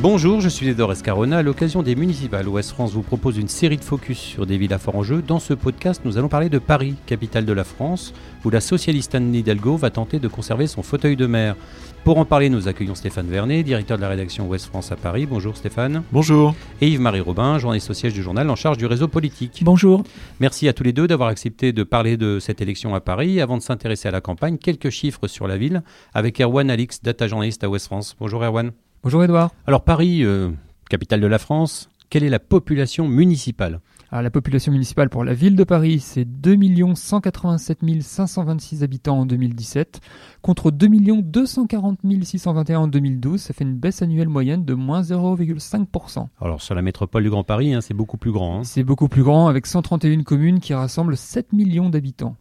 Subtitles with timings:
[0.00, 1.38] Bonjour, je suis Edor Escarona.
[1.38, 4.72] À l'occasion des municipales, Ouest France vous propose une série de focus sur des villes
[4.72, 5.22] à fort enjeu.
[5.26, 8.14] Dans ce podcast, nous allons parler de Paris, capitale de la France,
[8.44, 11.56] où la socialiste Anne Hidalgo va tenter de conserver son fauteuil de maire.
[12.04, 15.26] Pour en parler, nous accueillons Stéphane Vernet, directeur de la rédaction Ouest France à Paris.
[15.26, 16.04] Bonjour Stéphane.
[16.12, 16.54] Bonjour.
[16.80, 19.62] Et Yves-Marie Robin, journaliste au siège du journal en charge du réseau politique.
[19.64, 20.04] Bonjour.
[20.38, 23.40] Merci à tous les deux d'avoir accepté de parler de cette élection à Paris.
[23.40, 25.82] Avant de s'intéresser à la campagne, quelques chiffres sur la ville
[26.14, 28.14] avec Erwan Alix, data journaliste à Ouest France.
[28.20, 28.70] Bonjour Erwan.
[29.02, 29.52] Bonjour Edouard.
[29.66, 30.50] Alors Paris, euh,
[30.90, 33.80] capitale de la France, quelle est la population municipale?
[34.10, 36.56] Alors, la population municipale pour la ville de Paris, c'est 2
[36.94, 40.00] 187 526 habitants en 2017,
[40.40, 40.88] contre 2
[41.22, 43.38] 240 621 en 2012.
[43.40, 46.26] Ça fait une baisse annuelle moyenne de moins 0,5%.
[46.40, 48.60] Alors sur la métropole du Grand Paris, hein, c'est beaucoup plus grand.
[48.60, 48.64] hein.
[48.64, 52.36] C'est beaucoup plus grand, avec 131 communes qui rassemblent 7 millions d'habitants.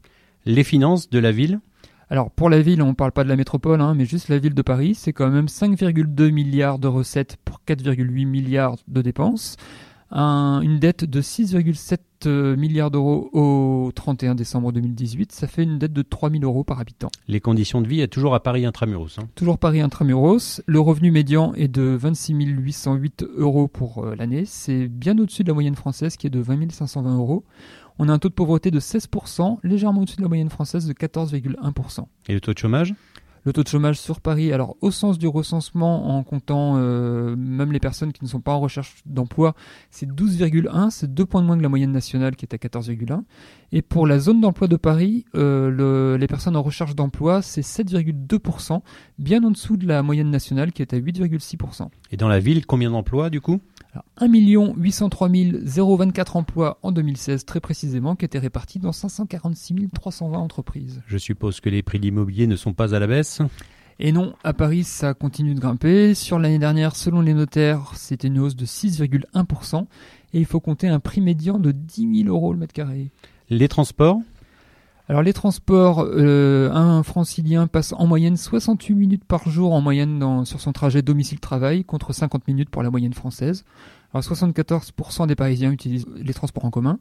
[0.46, 1.60] Les finances de la ville?
[2.10, 4.38] Alors pour la ville, on ne parle pas de la métropole, hein, mais juste la
[4.40, 9.58] ville de Paris, c'est quand même 5,2 milliards de recettes pour 4,8 milliards de dépenses.
[10.10, 11.98] Un- une dette de 6,7
[12.28, 16.64] euh, milliards d'euros au 31 décembre 2018, ça fait une dette de 3 000 euros
[16.64, 17.10] par habitant.
[17.28, 19.20] Les conditions de vie est toujours à Paris intramuros.
[19.20, 19.28] hein.
[19.36, 24.88] Toujours Paris intramuros, le revenu médian est de 26 808 euros pour euh, l'année, c'est
[24.88, 27.44] bien au-dessus de la moyenne française qui est de 20 520 euros.
[28.00, 30.94] On a un taux de pauvreté de 16%, légèrement au-dessus de la moyenne française de
[30.94, 32.06] 14,1%.
[32.28, 32.94] Et le taux de chômage?
[33.46, 37.72] Le taux de chômage sur Paris, alors au sens du recensement, en comptant euh, même
[37.72, 39.56] les personnes qui ne sont pas en recherche d'emploi,
[39.90, 43.22] c'est 12,1, c'est deux points de moins que la moyenne nationale qui est à 14,1.
[43.72, 47.62] Et pour la zone d'emploi de Paris, euh, le- les personnes en recherche d'emploi, c'est
[47.62, 48.82] 7,2%,
[49.18, 51.90] bien en dessous de la moyenne nationale qui est à 8,6%.
[52.12, 53.62] Et dans la ville, combien d'emplois du coup?
[54.18, 54.28] 1
[54.78, 61.02] 803 024 emplois en 2016 très précisément, qui étaient répartis dans 546 320 entreprises.
[61.08, 63.42] Je suppose que les prix de l'immobilier ne sont pas à la baisse?
[64.00, 66.14] Et non, à Paris, ça continue de grimper.
[66.14, 69.86] Sur l'année dernière, selon les notaires, c'était une hausse de 6,1%.
[70.34, 73.12] Et il faut compter un prix médian de 10 000 euros le mètre carré.
[73.50, 74.20] Les transports?
[75.10, 80.20] Alors les transports, euh, un francilien passe en moyenne 68 minutes par jour en moyenne
[80.20, 83.64] dans- sur son trajet domicile-travail, contre 50 minutes pour la moyenne française.
[84.14, 87.00] Alors 74% des Parisiens utilisent les transports en commun,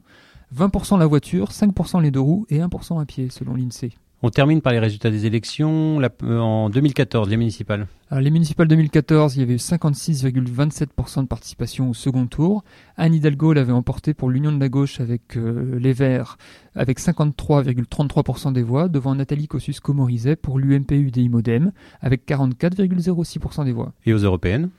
[0.55, 3.91] 20% la voiture, 5% les deux roues et 1% à pied, selon l'INSEE.
[4.23, 7.85] On termine par les résultats des élections La- euh, en 2014, les municipales.
[8.09, 12.63] Alors, les municipales 2014, il y avait eu 56,27% de participation au second tour.
[12.97, 16.39] Anne Hidalgo l'avait emporté pour l'Union de la gauche avec euh, les Verts,
[16.73, 23.93] avec 53,33% des voix, devant Nathalie Kosciusko-Morizet pour l'UMP-UDI Modem, avec 44,06% des voix.
[24.07, 24.69] Et aux européennes?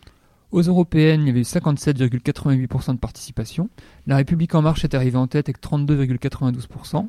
[0.51, 3.69] Aux européennes, il y avait eu 57,88% de participation.
[4.09, 7.07] La République En Marche est arrivée en tête avec 32,92%.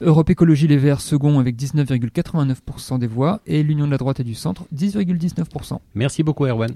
[0.00, 3.40] Europe Écologie Les Verts second avec 19,89% des voix.
[3.46, 5.78] Et l'Union de la droite et du centre, 10,19%.
[5.94, 6.70] Merci beaucoup Erwan.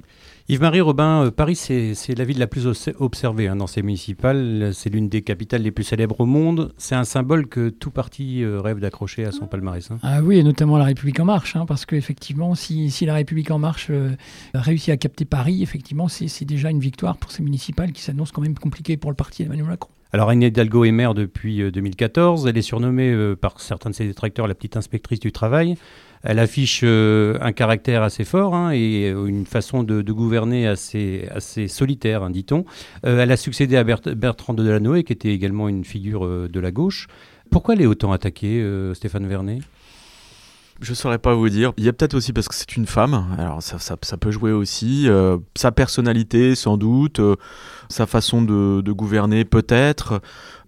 [0.49, 2.67] Yves-Marie Robin, euh, Paris c'est c'est la ville la plus
[2.99, 4.71] observée hein, dans ces municipales.
[4.75, 6.73] C'est l'une des capitales les plus célèbres au monde.
[6.79, 9.91] C'est un symbole que tout parti euh, rêve d'accrocher à son palmarès.
[9.91, 9.99] hein.
[10.03, 13.51] Ah oui, et notamment la République en marche, hein, parce qu'effectivement, si, si la République
[13.53, 14.11] en marche euh,
[14.55, 18.33] réussit à capter Paris, effectivement, c'est c'est déjà une victoire pour ces municipales qui s'annoncent
[18.35, 19.91] quand même compliquées pour le parti d'Emmanuel Macron.
[20.15, 22.47] Alors Anne Hidalgo est maire depuis euh, 2014.
[22.47, 25.77] Elle est surnommée euh, par certains de ses détracteurs la petite inspectrice du travail.
[26.23, 31.29] Elle affiche euh, un caractère assez fort hein, et euh, une façon de, gouverner assez,
[31.35, 32.65] assez solitaire, hein, dit-on.
[33.07, 36.49] Euh, elle a succédé à Bert- Bertrand de Delanoë, qui était également une figure euh,
[36.49, 37.09] de la gauche.
[37.51, 39.61] Pourquoi elle est autant attaquée, euh, Stéphane Vernet?
[40.81, 41.73] Je saurais pas vous dire.
[41.77, 43.27] Il y a peut-être aussi parce que c'est une femme.
[43.39, 45.09] Alors ça, ça, peut jouer aussi.
[45.09, 47.21] Euh, sa personnalité, sans doute.
[47.21, 47.37] euh,
[47.93, 50.21] sa façon de, de gouverner, peut-être.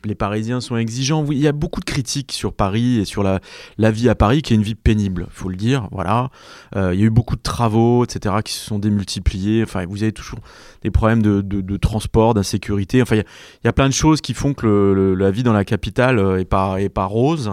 [0.07, 1.25] Les Parisiens sont exigeants.
[1.27, 3.41] Oui, il y a beaucoup de critiques sur Paris et sur la,
[3.79, 5.89] la vie à Paris, qui est une vie pénible, faut le dire.
[5.93, 6.29] Voilà.
[6.77, 9.62] Euh, il y a eu beaucoup de travaux, etc., qui se sont démultipliés.
[9.62, 10.41] Enfin, vous avez toujours
[10.83, 13.01] des problèmes de, de, de transport, d'insécurité.
[13.01, 13.25] Enfin, il y, a,
[13.62, 15.65] il y a plein de choses qui font que le- le- la vie dans la
[15.65, 17.53] capitale euh, est pas, est pas rose.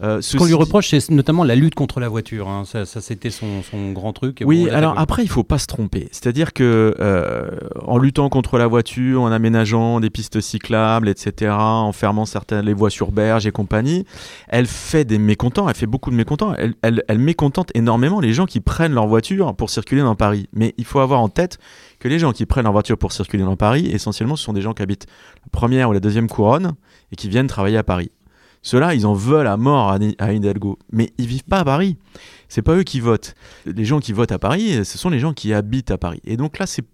[0.00, 2.46] Euh, Ce qu'on lui reproche, c'est notamment la lutte contre la voiture.
[2.48, 2.62] hein.
[2.64, 4.42] Ça, ça, c'était son, son grand truc.
[4.42, 6.06] Bon, Oui, alors après, il faut pas se tromper.
[6.12, 7.50] C'est-à-dire que euh,
[7.84, 12.74] en luttant contre la voiture, en aménageant des pistes cyclables, etc., en fermant certaines les
[12.74, 14.04] voies sur berge et compagnie,
[14.48, 15.68] elle fait des mécontents.
[15.68, 16.54] Elle fait beaucoup de mécontents.
[16.54, 20.48] Elle, elle, elle mécontente énormément les gens qui prennent leur voiture pour circuler dans Paris.
[20.52, 21.58] Mais il faut avoir en tête
[21.98, 24.62] que les gens qui prennent leur voiture pour circuler dans Paris, essentiellement, ce sont des
[24.62, 25.06] gens qui habitent
[25.44, 26.72] la première ou la deuxième couronne
[27.12, 28.10] et qui viennent travailler à Paris.
[28.62, 30.78] Ceux-là, ils en veulent à mort à, Hidalgo.
[30.92, 31.96] Mais ils vivent pas à Paris.
[32.48, 33.34] C'est pas eux qui votent.
[33.66, 36.20] Les gens qui votent à Paris, ce sont les gens qui habitent à Paris.
[36.24, 36.84] Et donc là, c'est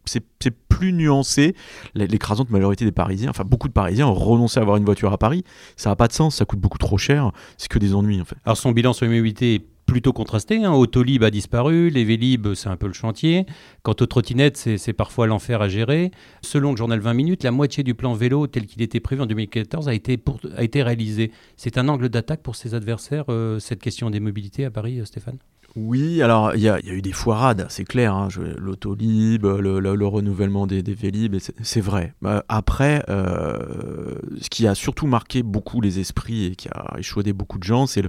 [0.68, 1.54] plus nuancé.
[1.94, 5.18] L'écrasante majorité des Parisiens, enfin beaucoup de Parisiens, ont renoncé à avoir une voiture à
[5.18, 5.44] Paris.
[5.76, 7.30] Ça n'a pas de sens, ça coûte beaucoup trop cher.
[7.56, 8.36] C'est que des ennuis en fait.
[8.44, 10.64] Alors son bilan sur l'immobilité est plutôt contrasté.
[10.64, 10.72] Hein.
[10.72, 13.46] Autolib a disparu, les Vélib, c'est un peu le chantier.
[13.82, 16.10] Quant aux trottinettes, c'est parfois l'enfer à gérer.
[16.42, 19.26] Selon le journal 20 minutes, la moitié du plan vélo tel qu'il était prévu en
[19.26, 20.18] 2014 a été,
[20.56, 21.30] a été réalisé.
[21.56, 25.04] C'est un angle d'attaque pour ses adversaires, euh, cette question des mobilités à Paris, euh,
[25.04, 25.38] Stéphane?
[25.76, 28.28] Oui, alors il y, a eu des foirades, c'est clair, hein,
[28.58, 32.14] l'autolib, le, renouvellement des, Vélib, c'est vrai.
[32.24, 37.58] Euh, après, ce qui a surtout marqué beaucoup les esprits et qui a échoué beaucoup
[37.58, 38.08] de gens, c'est le,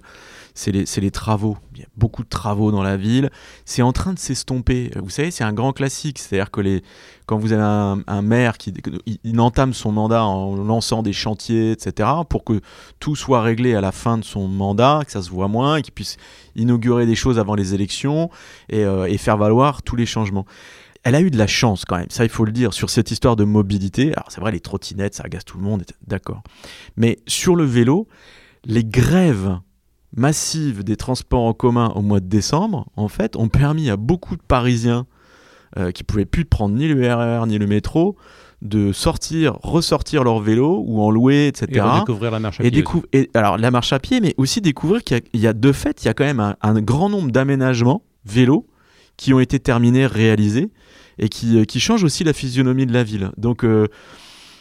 [0.68, 1.58] les, les, travaux.
[1.74, 3.30] Il y a beaucoup de travaux dans la ville.
[3.66, 4.92] C'est en train de s'estomper.
[4.96, 6.20] Vous savez, c'est un grand classique.
[6.20, 6.82] C'est-à-dire que
[7.26, 8.74] quand vous avez un, maire qui
[9.24, 12.62] il, entame son mandat en lançant des chantiers, etc., pour que
[13.00, 15.94] tout soit réglé à la fin de son mandat, que ça se voit moins, qu'il
[15.94, 16.18] puisse
[16.56, 18.30] inaugurer des choses avant les élections
[18.70, 20.46] et, euh, et faire valoir tous les changements
[21.06, 23.12] elle a eu de la chance quand même, ça il faut le dire, sur cette
[23.12, 24.12] histoire de mobilité.
[24.14, 26.42] Alors c'est vrai, les trottinettes, ça agace tout le monde, d'accord.
[26.98, 28.08] Mais sur le vélo,
[28.66, 29.60] les grèves
[30.16, 34.36] massive des transports en commun au mois de décembre, en fait, ont permis à beaucoup
[34.36, 35.06] de Parisiens
[35.78, 38.16] euh, qui pouvaient plus prendre ni le RER ni le métro
[38.62, 41.86] de sortir, ressortir leur vélo ou en louer, etc.
[41.86, 42.84] Et découvrir la marche à pied.
[43.14, 46.06] Et, alors la marche à pied, mais aussi découvrir qu'il y, a de fait, il
[46.06, 48.66] y a quand même un, grand nombre d'aménagements vélo
[49.18, 50.72] qui ont été terminés, réalisés
[51.20, 53.32] et qui, euh, qui changent aussi la physionomie de la ville.
[53.38, 53.88] Donc euh,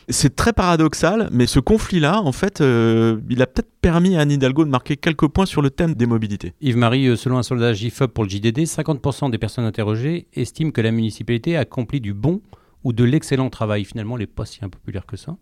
[0.08, 4.32] c'est très paradoxal, mais ce conflit-là, en fait, euh, il a peut-être permis à Anne
[4.32, 6.54] Hidalgo de marquer quelques points sur le thème des mobilités.
[6.60, 10.80] Yves-Marie, euh, selon un sondage IFOP pour le JDD, 50% des personnes interrogées estiment que
[10.80, 12.40] la municipalité a accompli du bon
[12.82, 13.84] ou de l'excellent travail.
[13.84, 15.36] Finalement, elle n'est pas si impopulaire que ça.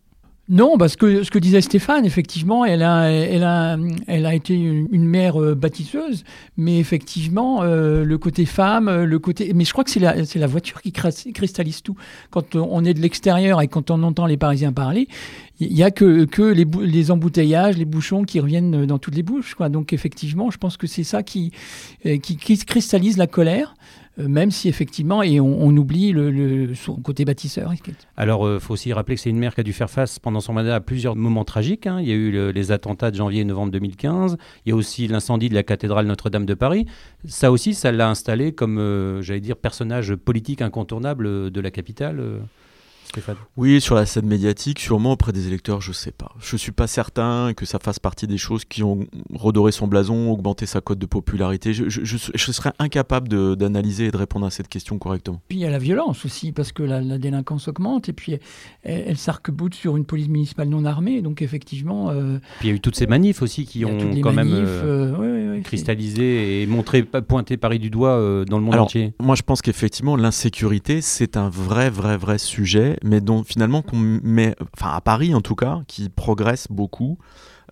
[0.53, 3.09] Non, parce que ce que disait Stéphane, effectivement, elle a,
[4.35, 6.25] été une, mère euh, bâtisseuse,
[6.59, 9.53] mais effectivement, euh, le côté femme, euh, le côté.
[9.55, 11.97] Mais je crois que c'est la, voiture qui cristallise tout.
[12.31, 15.09] Quand on est de l'extérieur et quand on entend les Parisiens parler,
[15.59, 19.55] il n'y a que, les, embouteillages, les bouchons qui reviennent dans toutes les bouches.
[19.55, 19.71] Quoi.
[19.71, 21.51] Donc, effectivement, je pense que c'est ça qui
[22.67, 23.75] cristallise la colère.
[24.19, 26.15] Euh, même si effectivement, et on, oublie
[26.75, 27.73] son côté bâtisseur.
[28.17, 30.19] Alors, il euh, faut aussi rappeler que c'est une mère qui a dû faire face
[30.19, 31.87] pendant son mandat à plusieurs moments tragiques.
[31.87, 31.99] Hein.
[32.01, 34.37] Il y a eu les attentats de janvier et novembre 2015.
[34.67, 36.87] Il y a aussi l'incendie de la cathédrale Notre-Dame de Paris.
[37.25, 42.23] Ça aussi, ça l'a installé comme, euh, j'allais dire, personnage politique incontournable de la capitale.
[43.57, 46.33] Oui, sur la scène médiatique, sûrement auprès des électeurs, je sais pas.
[46.41, 50.31] Je suis pas certain que ça fasse partie des choses qui ont redoré son blason,
[50.31, 51.75] augmenté sa cote de popularité.
[51.75, 55.41] Je, je, serais incapable d'analyser et de répondre à cette question correctement.
[55.49, 58.33] Puis il y a la violence aussi, parce que la, délinquance augmente, et puis
[58.83, 62.11] elle, elle s'arc-boute sur une police municipale non armée, donc effectivement...
[62.11, 65.15] Euh, puis il y a eu toutes ces manifs aussi qui ont quand même euh,
[65.19, 69.15] euh, cristallisé et montré, pointé Paris du doigt dans le monde entier.
[69.21, 73.97] Moi je pense qu'effectivement l'insécurité, c'est un vrai, vrai, vrai sujet mais dont finalement qu'on
[73.97, 77.19] met, enfin à Paris en tout cas, qui progresse beaucoup.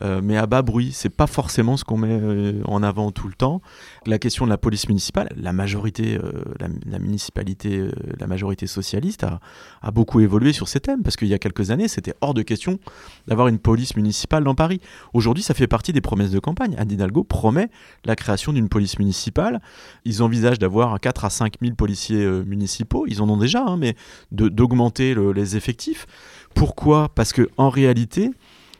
[0.03, 0.93] Euh, mais à bas bruit.
[0.93, 3.61] C'est pas forcément ce qu'on met euh, en avant tout le temps.
[4.07, 7.89] La question de la police municipale, la majorité, euh, la, municipalité,
[8.19, 11.89] la majorité socialiste a, beaucoup évolué sur ces thèmes parce qu'il y a quelques années,
[11.89, 12.79] c'était hors de question
[13.27, 14.81] d'avoir une police municipale dans Paris.
[15.13, 16.75] Aujourd'hui, ça fait partie des promesses de campagne.
[16.79, 16.97] Anne
[17.29, 17.69] promet
[18.05, 19.61] la création d'une police municipale.
[20.05, 23.05] Ils envisagent d'avoir 4 à 5 000 policiers municipaux.
[23.09, 23.97] Ils en ont déjà, hein, mais
[24.31, 26.07] d'augmenter les effectifs.
[26.55, 27.09] Pourquoi?
[27.15, 28.31] Parce que en réalité,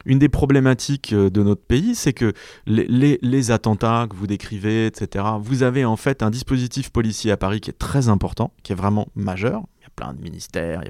[0.05, 2.33] une des problématiques euh, de notre pays, c'est que
[2.65, 7.61] les, attentats que vous décrivez, etc., vous avez en fait un dispositif policier à Paris
[7.61, 9.63] qui est très important, qui est vraiment majeur.
[9.79, 10.89] Il y a plein de ministères, il y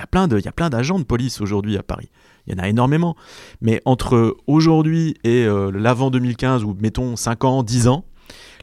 [0.00, 2.10] a, plein de, il y a plein d'agents de police aujourd'hui à Paris.
[2.46, 3.16] Il y en a énormément.
[3.60, 8.04] Mais entre aujourd'hui et euh, l'avant 2015, ou mettons 5 ans, 10 ans,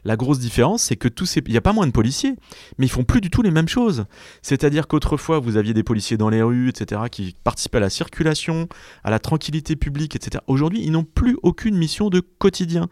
[0.06, 1.42] la grosse différence, c'est que tous ces...
[1.46, 2.34] Il n'y a pas moins de policiers,
[2.78, 4.04] mais ils font plus du tout les mêmes choses.
[4.40, 8.68] C'est-à-dire qu'autrefois, vous aviez des policiers dans les rues, etc., qui participaient à la circulation,
[9.02, 10.42] à la tranquillité publique, etc.
[10.46, 12.88] Aujourd'hui, ils n'ont plus aucune mission de quotidien.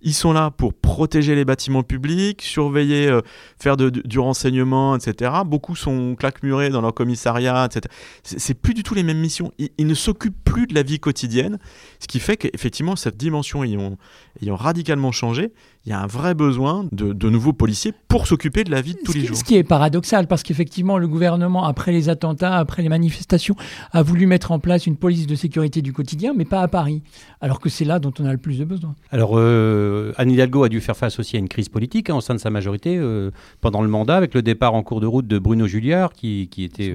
[0.00, 3.20] Ils sont là pour protéger les bâtiments publics, surveiller, euh,
[3.58, 5.32] faire du renseignement, etc.
[5.46, 7.92] Beaucoup sont claquemurés dans leur commissariat, etc.
[8.22, 9.52] C'est plus du tout les mêmes missions.
[9.58, 11.58] Ils, ne s'occupent plus de la vie quotidienne,
[11.98, 13.98] ce qui fait qu'effectivement, cette dimension ayant,
[14.40, 15.50] ayant radicalement changé,
[15.84, 18.94] il y a un vrai besoin de, de nouveaux policiers pour s'occuper de la vie
[18.94, 19.36] de tous les jours.
[19.36, 23.56] Ce qui est paradoxal, parce qu'effectivement, le gouvernement, après les attentats, après les manifestations,
[23.92, 27.02] a voulu mettre en place une police de sécurité du quotidien, mais pas à Paris,
[27.40, 28.94] alors que c'est là dont on a le plus de besoin.
[29.10, 32.20] Alors, euh, Anne Hidalgo a dû faire face aussi à une crise politique hein, au
[32.20, 35.26] sein de sa majorité euh, pendant le mandat, avec le départ en cours de route
[35.26, 36.94] de Bruno Julliard, qui, qui était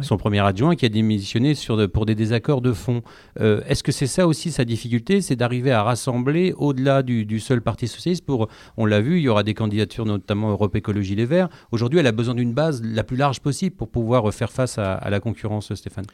[0.00, 2.93] son, premier adjoint, qui a démissionné sur pour des désaccords de fond.
[3.40, 7.40] Euh, est-ce que c'est ça aussi sa difficulté, c'est d'arriver à rassembler au-delà du, du
[7.40, 11.14] seul Parti socialiste pour, on l'a vu, il y aura des candidatures, notamment Europe Écologie
[11.14, 11.48] Les Verts.
[11.72, 15.08] Aujourd'hui, elle a besoin d'une base la plus large possible pour pouvoir faire face à,
[15.10, 16.04] la concurrence, Stéphane.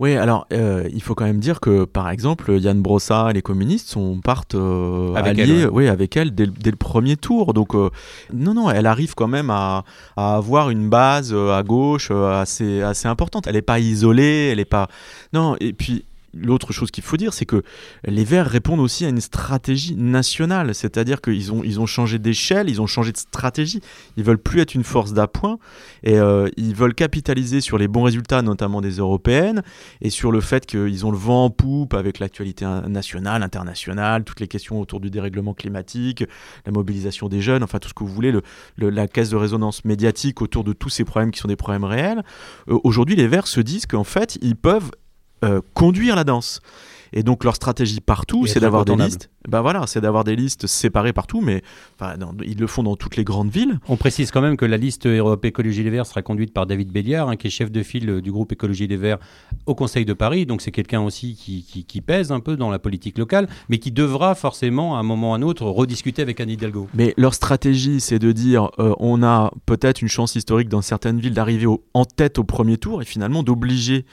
[0.00, 3.42] Oui, alors euh, il faut quand même dire que par exemple Yann Brossa et les
[3.42, 7.16] communistes sont partent euh, Avec alliés, elle, oui, avec elle dès, le- dès le premier
[7.16, 7.54] tour.
[7.54, 7.90] Donc euh,
[8.32, 9.84] non, non, elle arrive quand même à,
[10.16, 13.46] à avoir une base à gauche assez assez importante.
[13.46, 14.88] Elle n'est pas isolée, elle n'est pas
[15.32, 15.54] non.
[15.60, 16.04] Et puis
[16.36, 17.62] l'autre chose qu'il faut dire, c'est que
[18.06, 22.68] les Verts répondent aussi à une stratégie nationale, c'est-à-dire qu'ils ont ils ont changé d'échelle,
[22.68, 23.80] ils ont changé de stratégie.
[24.16, 25.58] Ils veulent plus être une force d'appoint
[26.02, 29.62] et euh, ils veulent capitaliser sur les bons résultats, notamment des européennes
[30.00, 34.40] et sur le fait qu'ils ont le vent en poupe avec l'actualité nationale, internationale, toutes
[34.40, 36.24] les questions autour du dérèglement climatique,
[36.66, 38.42] la mobilisation des jeunes, enfin tout ce que vous voulez, le-
[38.76, 41.84] le- la caisse de résonance médiatique autour de tous ces problèmes qui sont des problèmes
[41.84, 42.22] réels.
[42.68, 44.90] Euh, Aujourd'hui, les Verts se disent qu'en fait, ils peuvent
[45.44, 46.60] euh, conduire la danse.
[47.16, 49.30] Et donc leur stratégie partout, c'est d'avoir des listes.
[49.46, 51.62] Ben voilà, c'est d'avoir des listes séparées partout, mais
[52.00, 52.14] enfin,
[52.44, 53.78] ils le font dans toutes les grandes villes.
[53.88, 56.90] On précise quand même que la liste Europe Écologie Les Verts sera conduite par David
[56.90, 59.18] Béliard, hein, qui est chef de file euh, du groupe Écologie Les Verts
[59.66, 60.44] au Conseil de Paris.
[60.44, 63.78] Donc c'est quelqu'un aussi qui, qui- qui pèse un peu dans la politique locale, mais
[63.78, 66.88] qui devra forcément à un moment ou à un autre rediscuter avec Anne Hidalgo.
[66.94, 71.20] Mais leur stratégie, c'est de dire euh, on a peut-être une chance historique dans certaines
[71.20, 74.04] villes d'arriver en tête au premier tour et finalement d'obliger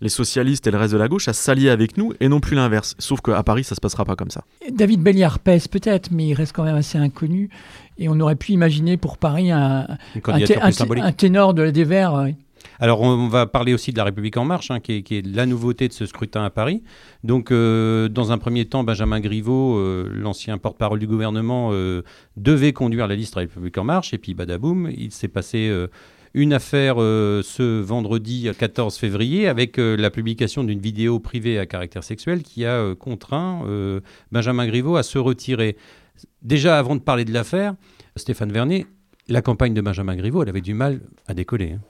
[0.00, 2.56] les socialistes et le reste de la gauche à s'allier avec nous et non plus
[2.56, 2.94] l'inverse.
[2.98, 4.44] Sauf qu'à Paris, ça se passera pas comme ça.
[4.70, 7.50] David Béliard pèse peut-être, mais il reste quand même assez inconnu.
[7.98, 9.86] Et on aurait pu imaginer pour Paris un,
[11.16, 12.14] ténor de, Verts.
[12.14, 12.30] euh,
[12.80, 15.26] Alors, on va parler aussi de la République En Marche, hein, qui, est, qui est
[15.26, 16.82] la nouveauté de ce scrutin à Paris.
[17.22, 22.02] Donc, euh, dans un premier temps, Benjamin Griveaux, euh, l'ancien porte-parole du gouvernement, euh,
[22.36, 24.12] devait conduire la liste République En Marche.
[24.12, 25.86] Et puis, badaboum, il s'est passé euh,
[26.34, 31.66] une affaire euh, ce vendredi 14 février avec euh, la publication d'une vidéo privée à
[31.66, 34.00] caractère sexuel qui a euh, contraint euh,
[34.32, 35.76] Benjamin Griveaux à se retirer.
[36.42, 37.74] Déjà, avant de parler de l'affaire,
[38.16, 38.86] Stéphane Vernet,
[39.28, 41.72] la campagne de Benjamin Griveaux, elle avait du mal à décoller.
[41.72, 41.80] hein.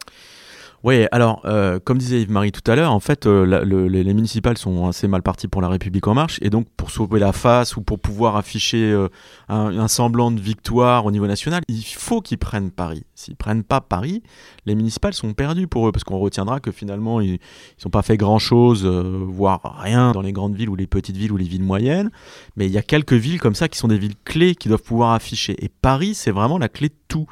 [0.85, 4.59] Oui, alors, euh, comme disait Yves-Marie tout à l'heure, en fait, euh, les, les municipales
[4.59, 7.79] sont assez mal parties pour la République en marche, et donc pour sauver la face
[7.79, 9.09] ou pour pouvoir afficher euh,
[9.49, 13.05] un, semblant de victoire au niveau national, il faut qu'ils prennent Paris.
[13.14, 14.23] S'ils prennent pas Paris,
[14.67, 17.38] les municipales sont perdues pour eux, parce qu'on retiendra que finalement, ils
[17.83, 21.38] n'ont pas fait grand-chose, voire rien dans les grandes villes ou les petites villes ou
[21.38, 22.11] les villes moyennes,
[22.57, 24.83] mais il y a quelques villes comme ça qui sont des villes clés qui doivent
[24.83, 25.57] pouvoir afficher.
[25.64, 27.26] Et Paris, c'est vraiment la clé de tout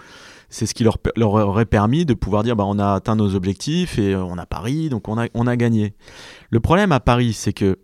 [0.53, 3.99] c'est ce qui leur, aurait permis de pouvoir dire bah, on a atteint nos objectifs
[3.99, 5.95] et euh, on a Paris, donc on a, gagné.
[6.51, 7.79] Le problème à Paris, c'est que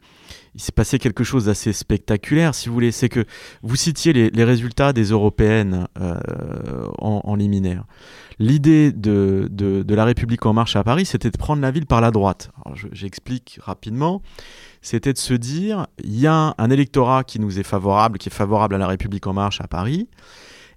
[0.55, 2.91] il s'est passé quelque chose d'assez spectaculaire, si vous voulez.
[2.91, 3.25] C'est que
[3.63, 6.19] vous citiez les, résultats des européennes euh,
[6.99, 7.85] en, liminaire.
[8.39, 9.49] L'idée de,
[9.89, 12.51] la République en marche à Paris, c'était de prendre la ville par la droite.
[12.93, 14.21] J'explique rapidement.
[14.83, 18.33] C'était de se dire, il y a un électorat qui nous est favorable, qui est
[18.35, 20.09] favorable à la République en marche à Paris.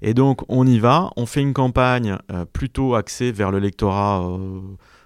[0.02, 4.24] Et donc on y va, on fait une campagne euh, plutôt axée vers le lectorat
[4.24, 4.62] euh,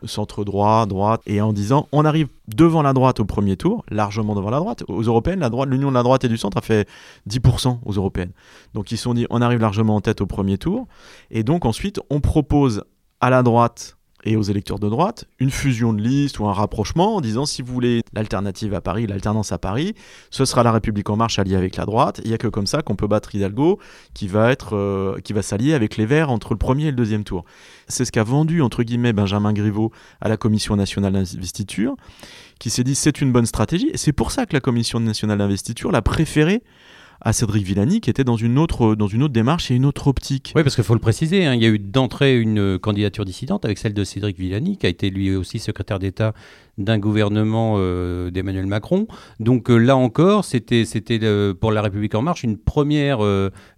[0.06, 4.50] centre-droit, droite, et en disant on arrive devant la droite au premier tour, largement devant
[4.50, 4.84] la droite.
[4.88, 6.88] Aux européennes, la droite, l'union de la droite et du centre a fait
[7.30, 8.32] 10% aux européennes.
[8.74, 10.88] Donc ils se sont dit on arrive largement en tête au premier tour,
[11.32, 12.84] et donc ensuite on propose
[13.20, 17.15] à la droite et aux électeurs de droite une fusion de listes ou un rapprochement
[17.15, 19.94] en disant si vous voulez l'alternative à Paris, l'alternance à Paris,
[20.32, 22.22] ce sera la République en marche alliée avec la droite.
[22.24, 23.79] Il n'y a que comme ça qu'on peut battre Hidalgo
[24.13, 26.98] qui va être euh, qui va s'allier avec les Verts entre le premier et le
[26.98, 27.46] deuxième tour.
[27.88, 29.91] C'est ce qu'a vendu entre guillemets Benjamin Griveaux
[30.22, 31.96] à la Commission nationale d'investiture,
[32.60, 35.38] qui s'est dit c'est une bonne stratégie et c'est pour ça que la Commission nationale
[35.38, 36.63] d'investiture l'a préféré
[37.22, 40.07] à Cédric Villani qui était dans une autre dans une autre démarche et une autre
[40.07, 40.53] optique.
[40.55, 43.25] Oui, parce qu'il faut le préciser, hein, il y a eu d'entrée une euh, candidature
[43.25, 46.34] dissidente avec celle de Cédric Villani, qui a été lui aussi secrétaire d'État
[46.77, 49.07] d'un gouvernement euh, d'Emmanuel Macron.
[49.39, 53.19] Donc euh, là encore, c'était c'était euh, pour la République en marche une première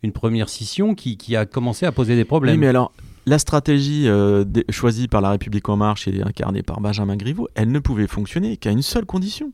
[0.04, 2.56] une première scission qui, qui a commencé à poser des problèmes.
[2.56, 2.92] Oui, mais alors,
[3.28, 7.70] la stratégie euh, choisie par La République En Marche et incarnée par Benjamin Griveaux, elle
[7.74, 9.52] ne pouvait fonctionner qu'à une seule condition.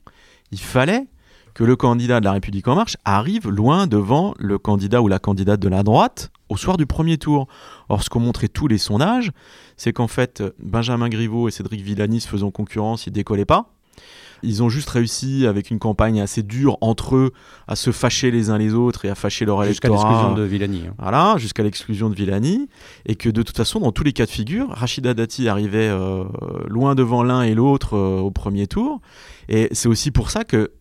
[0.51, 1.07] Il fallait
[1.53, 5.19] que le candidat de La République En Marche arrive loin devant le candidat ou la
[5.19, 7.47] candidate de la droite au soir du premier tour.
[7.89, 9.31] Or, ce qu'ont montré tous les sondages,
[9.77, 13.69] c'est qu'en fait, Benjamin Griveaux et Cédric Villani se faisant concurrence, ils décollaient pas.
[14.45, 17.31] Ils ont juste réussi, avec une campagne assez dure entre eux,
[17.67, 20.09] à se fâcher les uns les autres et à fâcher leur Jusqu'à électorat.
[20.11, 20.83] l'exclusion de Villani.
[20.89, 20.93] hein.
[20.99, 22.67] Voilà, jusqu'à l'exclusion de Villani,
[23.05, 26.25] et que de toute façon, dans tous les cas de figure, Rachida Dati arrivait euh,
[26.67, 28.99] loin devant l'un et l'autre euh, au premier tour,
[29.47, 30.71] et c'est aussi pour ça que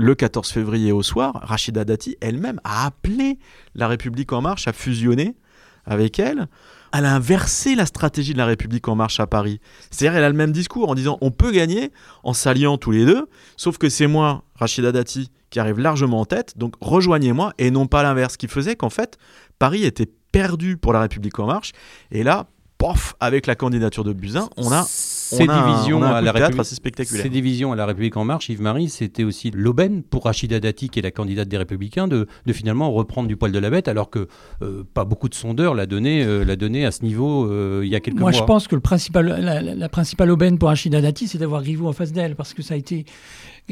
[0.00, 3.38] le 14 février au soir, Rachida Dati elle-même a appelé
[3.74, 5.36] la République en marche à fusionner
[5.84, 6.48] avec elle.
[6.94, 9.60] Elle a inversé la stratégie de la République en marche à Paris.
[9.90, 11.92] C'est-à-dire, elle a le même discours en disant on peut gagner
[12.24, 13.28] en s'alliant tous les deux,
[13.58, 17.86] sauf que c'est moi, Rachida Dati, qui arrive largement en tête, donc rejoignez-moi, et non
[17.86, 19.18] pas l'inverse, qui faisait qu'en fait,
[19.58, 21.72] Paris était perdu pour la République en marche,
[22.10, 22.46] et là,
[22.80, 27.22] pof, avec la candidature de Buzyn, on a ces divisions à la République, assez spectaculaire.
[27.22, 30.98] ces divisions à la République en marche, Yves-Marie, c'était aussi l'aubaine pour Rachida Dati, qui
[30.98, 34.10] est la candidate des Républicains, de, de finalement reprendre du poil de la bête, alors
[34.10, 34.26] que
[34.62, 37.90] euh, pas beaucoup de sondeurs l'a donné, euh, l'a donné à ce niveau euh, il
[37.90, 38.40] y a quelques Moi, mois.
[38.40, 41.62] je pense que le principal, la, la- la principale aubaine pour Rachida Dati, c'est d'avoir
[41.62, 43.04] Griveaux en face d'elle, parce que ça a été.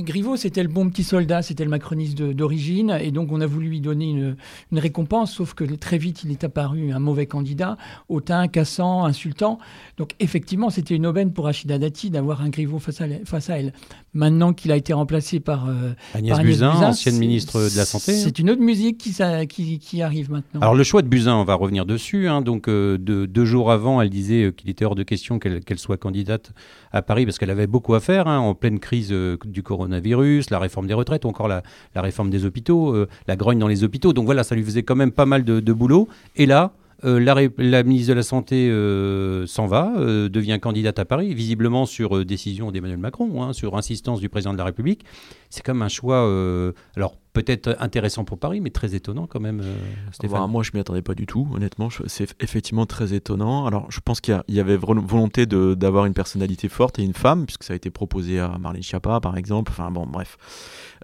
[0.03, 3.69] Griveaux, c'était le bon petit soldat, c'était le macroniste d'origine, et donc on a voulu
[3.69, 4.37] lui donner une,
[4.73, 7.77] une récompense, sauf que très vite, il est apparu un mauvais candidat,
[8.09, 9.59] hautain, cassant, insultant.
[9.97, 13.51] Donc effectivement, c'était une aubaine pour Rachida Dati d'avoir un Griveaux face à, elle- face
[13.51, 13.73] à elle.
[14.15, 17.77] Maintenant qu'il a été remplacé par, euh, Agnès par Agnès Buzyn, Buzyn, ancienne ministre de
[17.77, 18.13] la Santé.
[18.13, 18.21] hein.
[18.23, 20.61] C'est une autre musique qui, ça- qui, qui arrive maintenant.
[20.61, 22.29] Alors le choix de Buzyn, on va revenir dessus.
[22.29, 22.43] hein.
[22.43, 25.79] donc euh, de- deux jours avant, elle disait euh, qu'il était hors de question qu'elle
[25.79, 26.53] soit candidate
[26.93, 29.88] à Paris parce qu'elle avait beaucoup à faire hein, en pleine crise euh, du coronavirus,
[29.91, 31.63] la réforme des retraites ou encore la,
[31.97, 34.13] réforme des hôpitaux, euh, la grogne dans les hôpitaux.
[34.13, 36.09] Donc voilà, ça lui faisait quand même pas mal de, boulot.
[36.37, 36.73] Et là,
[37.05, 42.25] euh, la, ministre de la Santé euh, s'en va, devient candidate à Paris, visiblement sur
[42.25, 45.05] décision d'Emmanuel Macron, hein, sur insistance du président de la République.
[45.51, 49.61] C'est comme un choix, euh, alors peut-être intéressant pour Paris, mais très étonnant quand même,
[49.61, 49.77] euh,
[50.13, 50.41] Stéphane.
[50.41, 51.89] Bah, moi, je m'y attendais pas du tout, honnêtement.
[52.07, 53.67] C'est effectivement très étonnant.
[53.67, 57.47] Alors, je pense qu'il y y, avait volonté d'avoir une personnalité forte et une femme,
[57.47, 59.71] puisque ça a été proposé à Marlène Schiappa, par exemple.
[59.71, 60.37] Enfin, bon, bref.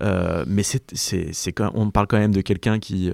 [0.03, 0.83] Euh, mais c'est,
[1.75, 3.13] on parle quand même de quelqu'un qui,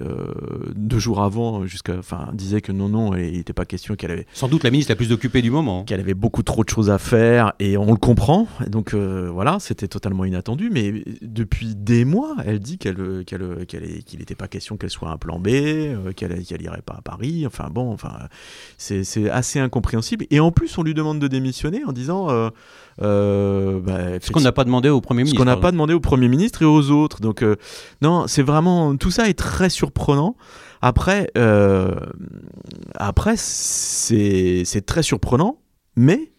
[0.75, 4.25] deux jours avant, jusqu'à, enfin, disait que non, non, il n'était pas question qu'elle avait,
[4.33, 5.83] Sans doute la ministre la plus occupée du moment.
[5.83, 8.47] qu'elle avait beaucoup trop de choses à faire, et on le comprend.
[8.67, 10.71] Donc voilà, c'était totalement inattendu.
[10.71, 14.47] Mais depuis des mois, elle dit qu'elle, euh, qu'elle, euh, qu'elle est- qu'il n'était pas
[14.47, 17.45] question qu'elle soit un plan B, euh, qu'elle, qu'elle irait pas à Paris.
[17.45, 18.13] Enfin bon, enfin,
[18.77, 20.25] c'est, c'est assez incompréhensible.
[20.31, 22.29] Et en plus, on lui demande de démissionner en disant.
[22.29, 22.49] euh,
[23.01, 25.37] euh, bah, Ce qu'on n'a pas demandé au Premier ce ministre.
[25.39, 25.61] qu'on n'a pardon.
[25.61, 27.21] pas demandé au Premier ministre et aux autres.
[27.21, 27.55] Donc, euh,
[28.01, 28.95] non, c'est vraiment.
[28.97, 30.35] Tout ça est très surprenant.
[30.81, 31.29] Après,
[32.95, 35.59] après c'est c'est très surprenant,
[35.95, 36.31] mais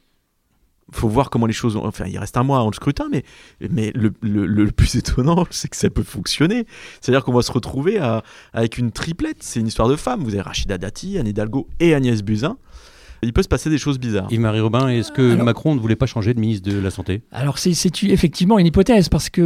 [0.93, 1.77] faut voir comment les choses.
[1.77, 1.85] Ont...
[1.87, 3.25] Enfin, il reste un mois avant le scrutin, mais,
[3.71, 6.67] mais le, le- le plus étonnant, c'est que ça peut fonctionner.
[7.01, 8.23] C'est-à-dire qu'on va se retrouver à-
[8.53, 9.39] avec une triplette.
[9.41, 10.23] C'est une histoire de femmes.
[10.23, 12.57] Vous avez Rachida Dati, Anne Hidalgo et Agnès Buzyn.
[13.25, 14.27] Il peut se passer des choses bizarres.
[14.33, 17.23] Yves-Marie Robin, est-ce que Alors- Macron ne voulait pas changer de ministre de la Santé?
[17.31, 17.71] Alors c'est
[18.03, 19.41] effectivement une hypothèse parce que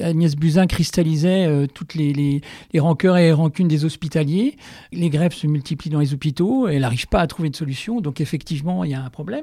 [0.00, 2.40] euh, Agnès Buzyn cristallisait euh, toutes les, les,
[2.72, 4.56] les rancœurs et les rancunes des hospitaliers.
[4.92, 6.68] Les grèves se multiplient dans les hôpitaux.
[6.68, 8.00] Elle n'arrive pas à trouver de solution.
[8.00, 9.42] Donc effectivement, il y a un problème.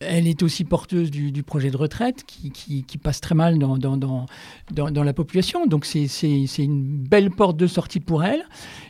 [0.00, 5.66] Elle est aussi porteuse du, projet de retraite qui, passe très mal dans, la population.
[5.66, 6.06] Donc c'est-
[6.58, 8.44] une belle porte de sortie pour elle.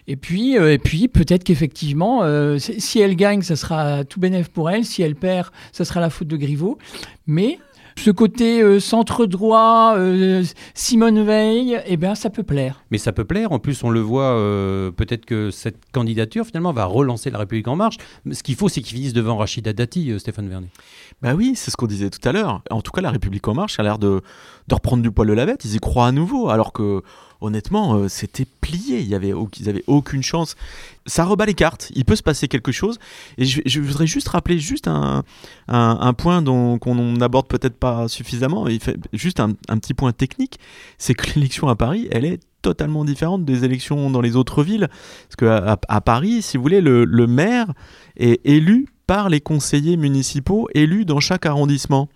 [0.06, 4.70] Et puis, euh, peut-être qu'effectivement, euh, si si elle gagne, ça sera tout bénéf pour
[4.70, 4.84] elle.
[4.84, 6.78] Si elle perd, ça sera la faute de Griveaux.
[7.26, 7.58] Mais
[7.98, 10.42] ce côté euh, centre droit, euh,
[10.74, 12.82] Simone Veil, eh bien, ça peut plaire.
[12.90, 13.52] Mais ça peut plaire.
[13.52, 17.68] En plus, on le voit, euh, peut-être que cette candidature, finalement, va relancer la République
[17.68, 17.96] En Marche.
[18.30, 20.70] Ce qu'il faut, c'est qu'ils finissent devant Rachida Dati, euh, Stéphane Vernet.
[21.22, 22.62] Bah oui, c'est ce qu'on disait tout à l'heure.
[22.70, 24.22] En tout cas, la République en marche a l'air de,
[24.68, 25.64] de reprendre du poil de la bête.
[25.64, 27.02] Ils y croient à nouveau, alors que
[27.40, 29.00] honnêtement, euh, c'était plié.
[29.00, 30.56] Il avait, ils avaient aucune chance.
[31.06, 31.90] Ça rebat les cartes.
[31.94, 32.98] Il peut se passer quelque chose.
[33.38, 35.24] Et je, voudrais juste rappeler juste un,
[36.14, 38.66] point qu'on n'aborde peut-être pas suffisamment.
[38.68, 38.80] Il
[39.12, 40.58] juste un, petit point technique,
[40.98, 44.88] c'est que l'élection à Paris, elle est totalement différente des élections dans les autres villes.
[45.28, 47.72] Parce qu'à à, Paris, si vous voulez, le, le maire
[48.16, 52.08] est élu par les conseillers municipaux élus dans chaque arrondissement.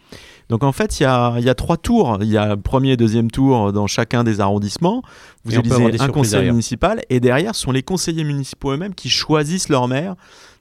[0.52, 2.18] Donc en fait, il y a, il y a trois tours.
[2.20, 5.00] Il y a premier et deuxième tour dans chacun des arrondissements.
[5.46, 6.52] Vous Et élisez un conseil derrière.
[6.52, 10.14] municipal et derrière, ce sont les conseillers municipaux eux-mêmes qui choisissent leur maire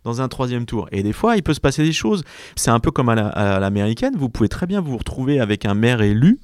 [0.05, 0.87] dans un troisième tour.
[0.93, 2.23] Et des fois, il peut se passer des choses.
[2.55, 4.13] C'est un peu comme à la- à l'américaine.
[4.17, 6.39] Vous pouvez très bien vous retrouver avec un maire élu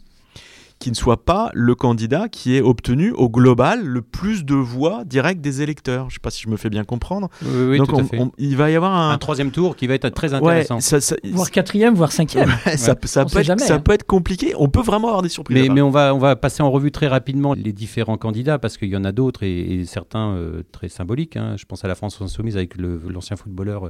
[0.79, 5.03] qui ne soit pas le candidat qui ait obtenu au global le plus de voix
[5.05, 6.03] directes des électeurs.
[6.03, 7.29] Je ne sais pas si je me fais bien comprendre.
[7.43, 8.19] Oui, oui, Donc tout à on- fait.
[8.19, 9.11] on- il va y avoir un...
[9.11, 10.79] Un troisième tour qui va être très Ouais, intéressant.
[10.79, 12.53] ça, ça- Voire quatrième, voire cinquième.
[12.65, 13.79] Ouais, ça, peut être, jamais, ça hein.
[13.79, 14.53] peut être compliqué.
[14.57, 15.69] On peut vraiment avoir des surprises.
[15.69, 18.89] Mais, on, va, on va passer en revue très rapidement les différents candidats parce qu'il
[18.89, 21.37] y en a d'autres et, et certains euh, très symboliques.
[21.37, 21.55] hein.
[21.57, 23.89] Je pense à la France Insoumise avec l'ancien footballeur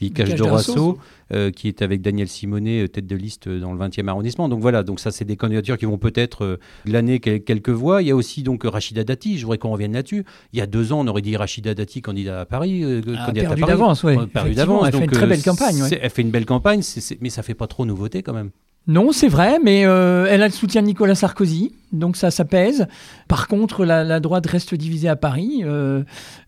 [0.00, 0.98] Vicage Dorasso Dorasso.
[1.32, 4.48] euh, qui est avec Daniel Simonet, euh, tête de liste euh, dans le 20e arrondissement.
[4.48, 6.56] Donc voilà, donc ça c'est des candidatures qui vont peut-être euh,
[6.86, 8.00] glaner quel- quelques voix.
[8.02, 10.24] Il y a aussi donc Rachida Dati, je voudrais qu'on revienne là-dessus.
[10.52, 12.84] Il y a deux ans, on aurait dit Rachida Dati candidat à Paris.
[12.84, 14.16] euh, Ah, perdu d'avance, oui.
[14.16, 14.86] Euh, perdu d'avance.
[14.86, 15.82] Elle fait une très belle campagne.
[15.82, 15.98] ouais.
[16.00, 16.80] Elle fait une belle campagne,
[17.20, 18.50] mais ça fait pas trop nouveauté quand même.
[18.88, 22.46] Non, c'est vrai, mais euh, elle a le soutien de Nicolas Sarkozy, donc ça, ça
[22.46, 22.86] pèse.
[23.28, 25.60] Par contre, la, droite reste divisée à Paris.
[25.62, 26.04] Euh,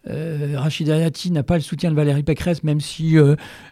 [0.09, 3.17] euh, Rachida Dati n'a pas le soutien de Valérie Pécresse, même si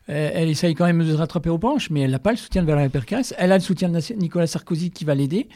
[0.06, 2.60] elle, essaye quand même de se rattraper aux planches, mais elle n'a pas le soutien
[2.60, 3.34] de Valérie Pécresse.
[3.38, 5.48] Elle a le soutien de Nicolas Sarkozy qui va l'aider.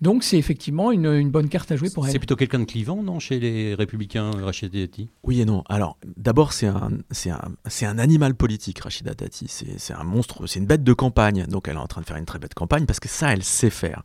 [0.00, 2.12] Donc c'est effectivement une, une bonne carte à jouer pour elle.
[2.12, 5.10] C'est plutôt quelqu'un de clivant, non, chez les Républicains, Rachida Dati?
[5.24, 5.62] Oui et non.
[5.68, 9.46] Alors, d'abord, c'est un, animal politique, Rachida Dati.
[9.48, 11.44] C'est, un monstre, c'est une bête de campagne.
[11.46, 13.42] Donc, elle est en train de faire une très belle campagne parce que ça, elle
[13.42, 14.02] sait faire.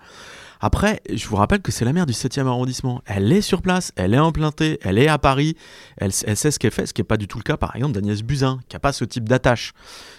[0.59, 3.01] Après, je vous rappelle que c'est la maire du 7e arrondissement.
[3.05, 5.55] Elle est sur place, elle est implantée, elle est à Paris,
[5.97, 7.75] elle, elle sait ce qu'elle fait, ce qui n'est pas du tout le cas, par
[7.75, 9.73] exemple, d'Agnès Buzyn, qui n'a pas ce type d'attache.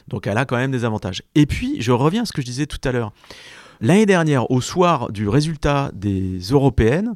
[0.09, 1.23] Donc elle a quand même des avantages.
[1.35, 3.13] Et puis, je reviens à ce que je disais tout à l'heure.
[3.81, 7.15] L'année dernière, au soir du résultat des européennes,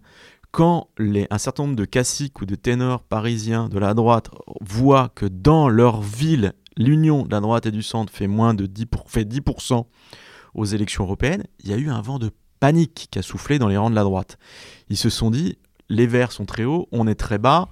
[0.50, 0.88] quand
[1.30, 5.68] un certain nombre de caciques ou de ténors parisiens de la droite voient que dans
[5.68, 9.24] leur ville, l'union de la droite et du centre fait moins de 10%, pour, fait
[9.24, 9.84] 10%
[10.54, 13.68] aux élections européennes, il y a eu un vent de panique qui a soufflé dans
[13.68, 14.38] les rangs de la droite.
[14.88, 15.56] Ils se sont dit,
[15.88, 17.68] les Verts sont très hauts, on est très bas,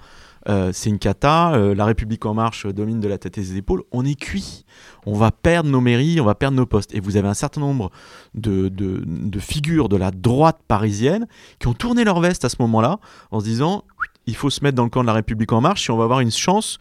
[0.48, 3.56] euh, c'est une cata, euh, la République en marche domine de la tête et des
[3.56, 4.64] épaules, on est cuit,
[5.06, 6.94] on va perdre nos mairies, on va perdre nos postes.
[6.94, 7.90] Et vous avez un certain nombre
[8.34, 11.26] de, de, de figures de la droite parisienne
[11.58, 12.98] qui ont tourné leur veste à ce moment-là
[13.30, 13.84] en se disant,
[14.26, 16.04] il faut se mettre dans le camp de la République en marche si on va
[16.04, 16.78] avoir une chance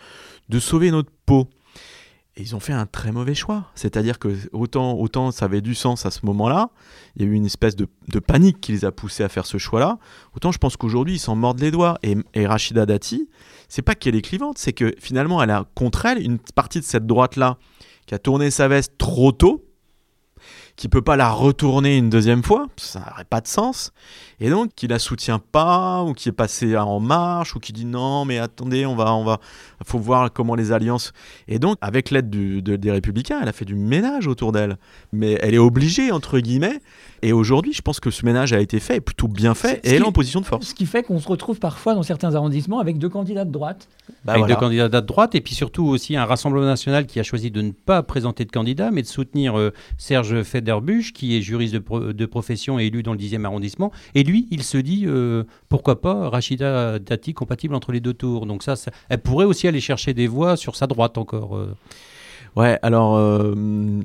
[0.49, 1.47] de sauver notre peau.
[2.37, 3.65] Et ils ont fait un très mauvais choix.
[3.73, 6.69] C'est-à-dire que autant, autant ça avait du sens à ce moment-là,
[7.15, 7.87] il y a eu une espèce de,
[8.19, 9.97] panique qui les a poussés à faire ce choix-là,
[10.35, 11.97] autant je pense qu'aujourd'hui ils s'en mordent les doigts.
[12.03, 13.27] Et, et Rachida Dati,
[13.69, 16.85] c'est pas qu'elle est clivante, c'est que finalement elle a contre elle une partie de
[16.85, 17.57] cette droite-là
[18.05, 19.65] qui a tourné sa veste trop tôt,
[20.75, 23.91] qui peut pas la retourner une deuxième fois, ça n'aurait pas de sens,
[24.39, 27.85] et donc qui la soutient pas ou qui est passé en marche ou qui dit
[27.85, 29.39] non mais attendez on va on va
[29.85, 31.11] faut voir comment les alliances.
[31.47, 34.77] Et donc avec l'aide de, des républicains elle a fait du ménage autour d'elle.
[35.11, 36.79] Mais elle est obligée entre guillemets.
[37.23, 40.03] Et aujourd'hui je pense que ce ménage a été fait plutôt bien fait et elle
[40.03, 40.67] est en position de force.
[40.67, 43.87] Ce qui fait qu'on se retrouve parfois dans certains arrondissements avec deux candidats de droite.
[44.23, 44.55] Bah avec voilà.
[44.55, 47.61] deux candidats de droite et puis surtout aussi un rassemblement national qui a choisi de
[47.61, 51.79] ne pas présenter de candidat mais de soutenir euh, Serge Federbusch qui est juriste de,
[51.79, 55.43] pro de profession et élu dans le 10e arrondissement et lui, il se dit euh,
[55.69, 58.45] pourquoi pas Rachida Dati compatible entre les deux tours.
[58.45, 61.57] Donc ça, ça, elle pourrait aussi aller chercher des voix sur sa droite encore.
[61.57, 61.75] Euh.
[62.55, 63.53] Ouais, alors euh,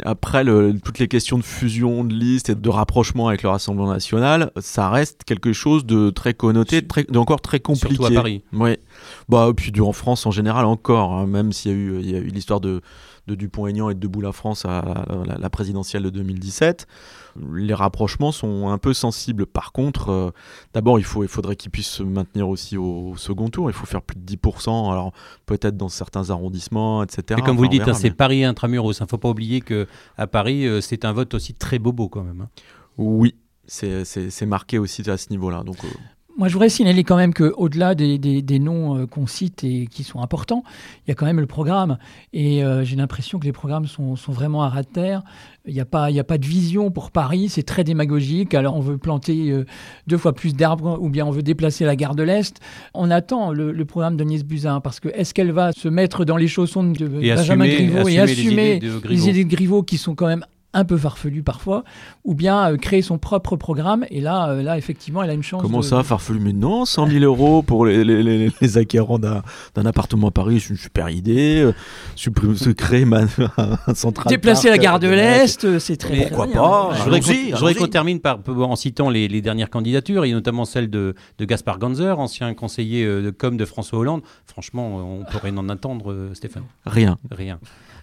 [0.05, 3.91] après le, toutes les questions de fusion de listes et de rapprochement avec le Rassemblement
[3.91, 7.95] national, ça reste quelque chose de très connoté, très, encore très compliqué.
[7.95, 8.43] Surtout à Paris.
[8.53, 8.79] Ouais.
[9.31, 12.15] Bah puis en France en général encore, hein, même s'il y a eu, il y
[12.15, 12.83] a eu l'histoire de
[13.27, 16.87] de Dupont-Aignan et de Debout la France à la, la, présidentielle de 2017,
[17.53, 19.47] les rapprochements sont un peu sensibles.
[19.47, 20.31] Par contre, euh,
[20.75, 23.71] d'abord, il, faut, il faudrait qu'ils puissent se maintenir aussi au, au, second tour.
[23.71, 25.13] Il faut faire plus de 10%, alors
[25.47, 27.41] peut-être dans certains arrondissements, etc.
[27.41, 28.99] Et comme vous le dites, hein, c'est Paris intramuros.
[28.99, 32.23] Il ne faut pas oublier qu'à Paris, euh, c'est un vote aussi très bobo quand
[32.23, 32.43] même.
[32.43, 32.49] Hein.
[32.99, 35.63] Oui, c'est marqué aussi à ce niveau-là.
[35.63, 35.89] Donc, euh...
[36.39, 39.87] Moi, je voudrais signaler quand même qu'au-delà des, des, des, noms euh, qu'on cite et
[39.87, 40.65] qui sont importants,
[41.07, 41.99] il y a quand même le programme.
[42.33, 45.23] Et euh, j'ai l'impression que les programmes sont, sont, vraiment à ras de terre.
[45.67, 48.55] Il n'y a, pas, il a pas de vision pour Paris, c'est très démagogique.
[48.55, 49.67] Alors, on veut planter euh,
[50.07, 52.61] deux fois plus d'arbres ou bien on veut déplacer la gare de l'Est.
[52.95, 56.39] On attend le, le programme d'Agnès Buzyn parce que est-ce qu'elle va se mettre dans
[56.39, 59.09] les chaussons de et Benjamin assumer, Griveaux assumer et assumer les idées de Griveaux.
[59.09, 61.85] les idées de Griveaux qui sont quand même un peu farfelu parfois,
[62.25, 64.07] ou bien euh, créer son propre programme.
[64.11, 65.63] Et là, euh, là effectivement, elle a une chance.
[65.63, 65.85] Comment de...
[65.85, 66.41] ça, farfelu?
[66.41, 69.43] Mais non, 100 000 euros pour les, les, les, les acquérants d'un
[69.87, 71.63] appartement à Paris, c'est une super idée.
[71.63, 71.73] Euh,
[72.17, 73.23] se créer ma,
[73.87, 74.29] un central.
[74.29, 76.95] Déplacer la gare de l'Est, c'est très pourquoi pas?
[76.95, 81.15] Je voudrais qu'on termine par, en citant les, les, dernières candidatures, et notamment celle de,
[81.39, 84.23] de Gaspard Ganzer, ancien conseiller de com de François Hollande.
[84.47, 86.65] Franchement, on pourrait en attendre, Stéphane.
[86.87, 87.19] Rien.
[87.31, 87.59] Rien.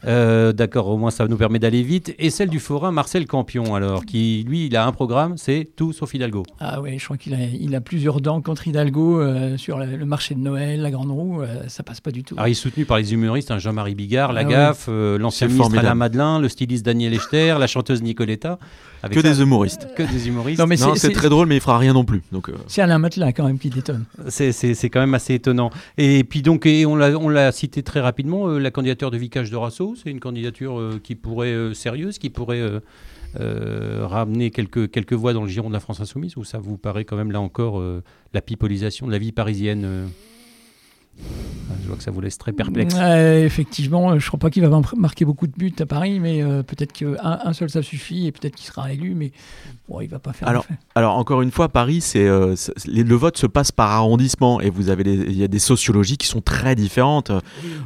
[0.06, 2.16] Euh, D'accord, au moins ça nous permet d'aller vite.
[2.20, 5.94] Et celle du forain Marcel Campion, alors, qui lui, il a un programme, c'est tout
[5.94, 6.44] sauf Hidalgo.
[6.60, 9.98] Ah oui, je crois qu'il a, il a plusieurs dents contre Hidalgo euh, sur le,
[9.98, 12.36] le, marché de Noël, la Grande Roue, euh, ça passe pas du tout.
[12.36, 15.20] Alors il est soutenu par les humoristes, hein, Jean-Marie Bigard, La Gaffe, ah, oui.
[15.20, 18.58] l'ancien ministre Alain Madelin, le styliste Daniel Echter, la chanteuse Nicoletta.
[19.04, 19.88] que ça, des humoristes.
[19.96, 20.60] Que des humoristes.
[20.60, 22.22] Non, mais c'est très drôle, mais il fera rien non plus.
[22.32, 22.54] Donc, euh...
[22.68, 24.06] C'est Alain Madelin quand même qui détonne.
[24.30, 25.72] C'est quand même assez étonnant.
[25.98, 29.89] Et puis donc, et on l'a cité très rapidement, la candidature de Vicage de Rasso,
[29.96, 32.62] c'est une candidature euh, qui pourrait euh, sérieuse, qui pourrait
[33.40, 36.78] euh, ramener quelques, quelques voix dans le giron de la France Insoumise, ou ça vous
[36.78, 37.82] paraît quand même là encore
[38.34, 40.10] la pipolisation de la vie parisienne
[41.82, 42.96] je vois que ça vous laisse très perplexe.
[42.98, 46.42] Euh, effectivement, je ne crois pas qu'il va marquer beaucoup de buts à Paris, mais
[46.42, 49.32] euh, peut-être qu'un un seul ça suffit et peut-être qu'il sera élu, mais
[49.88, 52.56] bon, il ne va pas faire alors, alors, encore une fois, Paris, c'est euh,
[52.88, 56.28] le vote se passe par arrondissement et vous avez il y a des sociologies qui
[56.28, 57.32] sont très différentes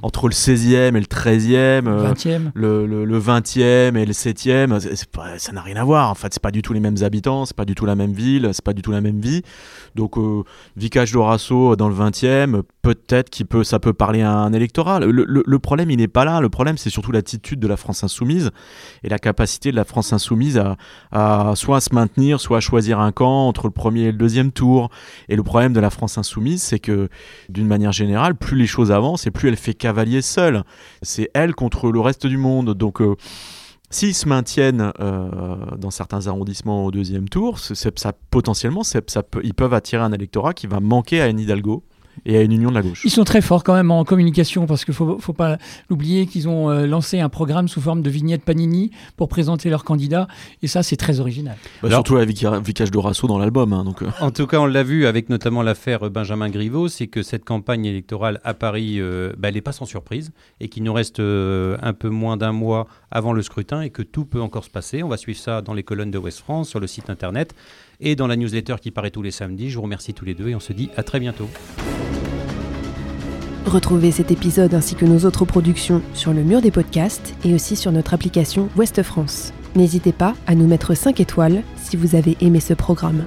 [0.02, 5.08] entre le 16e et le 13e, le 20e, le, le, le 20e et le 7e.
[5.12, 6.10] Pas, ça n'a rien à voir.
[6.10, 8.13] En fait, c'est pas du tout les mêmes habitants, c'est pas du tout la même
[8.13, 9.43] ville, c'est pas du tout la même vie.
[9.96, 10.15] Donc,
[10.76, 15.00] Vicage d'Orasso dans le 20e, peut-être qui peut, ça peut parler à un électorat.
[15.00, 16.41] Le, problème, il n'est pas là.
[16.41, 18.52] Le problème, c'est surtout l'attitude de la France insoumise
[19.04, 20.62] et la capacité de la France insoumise
[21.12, 24.52] à, soit se maintenir, soit à choisir un camp entre le premier et le deuxième
[24.52, 24.89] tour.
[25.30, 27.08] Et le problème de la France insoumise, c'est que
[27.48, 30.63] d'une manière générale, plus les choses avancent et plus elle fait cavalier seule.
[31.02, 32.74] C'est elle contre le reste du monde.
[32.74, 33.15] Donc euh,
[33.89, 37.60] S'ils se maintiennent euh, dans certains arrondissements au deuxième tour,
[38.32, 38.82] potentiellement,
[39.43, 41.84] ils peuvent attirer un électorat qui va manquer à Anne Hidalgo
[42.26, 43.02] et à une union de la gauche.
[43.06, 45.58] Ils sont très forts quand même en communication parce qu'il faut, faut pas
[45.89, 49.84] l'oublier qu'ils ont euh, lancé un programme sous forme de vignette Panini pour présenter leurs
[49.84, 50.28] candidats
[50.62, 51.56] et ça c'est très original.
[51.82, 52.30] Bah, Alors- surtout avec
[52.65, 53.73] Vicage Dorasso dans l'album.
[53.73, 54.08] hein, donc, euh.
[54.21, 57.86] En tout cas, on l'a vu avec notamment l'affaire Benjamin Griveaux, c'est que cette campagne
[57.86, 61.78] électorale à Paris, euh, bah, elle n'est pas sans surprise et qu'il nous reste euh,
[61.82, 65.04] un peu moins d'un mois avant le scrutin et que tout peut encore se passer.
[65.04, 67.54] On va suivre ça dans les colonnes de West France, sur le site internet
[68.04, 69.70] et dans la newsletter qui paraît tous les samedis.
[69.70, 71.50] Je vous remercie tous les deux et on se dit à très bientôt.
[73.66, 77.76] Retrouvez cet épisode ainsi que nos autres productions sur le mur des podcasts et aussi
[77.76, 79.54] sur notre application Ouest France.
[79.76, 83.26] N'hésitez pas à nous mettre 5 étoiles si vous avez aimé ce programme.